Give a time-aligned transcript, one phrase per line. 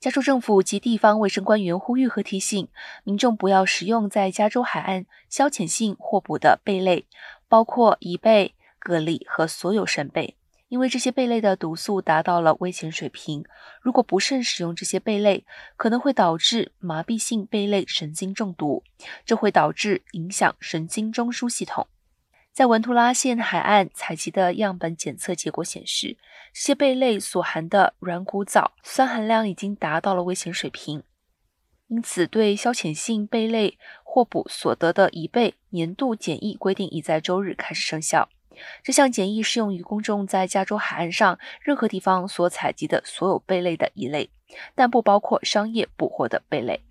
[0.00, 2.68] 加州政府及地方卫生官员呼吁和提醒
[3.04, 7.04] 民众不要食用在加州海岸消遣性获捕的贝类，
[7.50, 10.36] 包括贻贝、蛤蜊和所有扇贝，
[10.68, 13.44] 因为这些贝类的毒素达到了危险水平。
[13.82, 15.44] 如果不慎使用这些贝类，
[15.76, 18.82] 可能会导致麻痹性贝类神经中毒，
[19.26, 21.86] 这会导致影响神经中枢系统。
[22.52, 26.18] 在文图拉县海岸采集的样本检测结果显示，
[26.52, 31.02] 这些贝类所含的软骨藻酸含量已经达到了危险水平。
[31.86, 38.28] 因此，对消遣性贝类获捕所得的贻贝年度检疫规定已在周日开始生效。
[38.82, 44.30] 这项检疫适用于公众在加州海岸上任何地方所采集的所有贝类的一类，
[44.74, 46.82] 但不包括商业捕获的贝类。